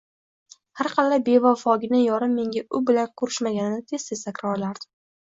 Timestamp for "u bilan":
2.79-3.11